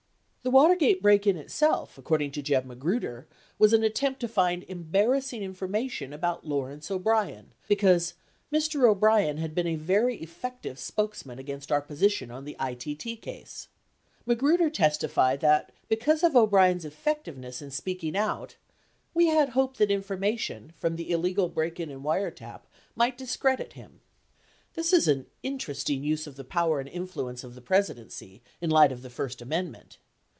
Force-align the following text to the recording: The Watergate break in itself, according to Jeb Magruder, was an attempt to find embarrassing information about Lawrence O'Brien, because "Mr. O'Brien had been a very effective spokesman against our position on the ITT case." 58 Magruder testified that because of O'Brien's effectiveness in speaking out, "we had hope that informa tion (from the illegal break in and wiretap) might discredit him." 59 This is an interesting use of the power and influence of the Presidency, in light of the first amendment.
The 0.43 0.49
Watergate 0.49 1.03
break 1.03 1.27
in 1.27 1.37
itself, 1.37 1.99
according 1.99 2.31
to 2.31 2.41
Jeb 2.41 2.65
Magruder, 2.65 3.27
was 3.59 3.73
an 3.73 3.83
attempt 3.83 4.19
to 4.21 4.27
find 4.27 4.63
embarrassing 4.63 5.43
information 5.43 6.13
about 6.13 6.47
Lawrence 6.47 6.89
O'Brien, 6.89 7.51
because 7.67 8.15
"Mr. 8.51 8.89
O'Brien 8.89 9.37
had 9.37 9.53
been 9.53 9.67
a 9.67 9.75
very 9.75 10.15
effective 10.17 10.79
spokesman 10.79 11.37
against 11.37 11.71
our 11.71 11.79
position 11.79 12.31
on 12.31 12.45
the 12.45 12.55
ITT 12.59 13.21
case." 13.21 13.67
58 14.25 14.25
Magruder 14.25 14.69
testified 14.71 15.41
that 15.41 15.71
because 15.87 16.23
of 16.23 16.35
O'Brien's 16.35 16.85
effectiveness 16.85 17.61
in 17.61 17.69
speaking 17.69 18.17
out, 18.17 18.55
"we 19.13 19.27
had 19.27 19.49
hope 19.49 19.77
that 19.77 19.89
informa 19.91 20.39
tion 20.39 20.73
(from 20.75 20.95
the 20.95 21.11
illegal 21.11 21.49
break 21.49 21.79
in 21.79 21.91
and 21.91 22.03
wiretap) 22.03 22.61
might 22.95 23.15
discredit 23.15 23.73
him." 23.73 24.01
59 24.69 24.69
This 24.73 24.91
is 24.91 25.07
an 25.07 25.27
interesting 25.43 26.03
use 26.03 26.25
of 26.25 26.35
the 26.35 26.43
power 26.43 26.79
and 26.79 26.89
influence 26.89 27.43
of 27.43 27.53
the 27.53 27.61
Presidency, 27.61 28.41
in 28.59 28.71
light 28.71 28.91
of 28.91 29.03
the 29.03 29.11
first 29.11 29.39
amendment. 29.43 29.99